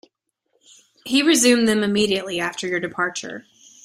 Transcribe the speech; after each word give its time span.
He 1.05 1.21
resumed 1.21 1.67
them 1.67 1.83
immediately 1.83 2.39
after 2.39 2.67
your 2.67 2.79
departure. 2.79 3.45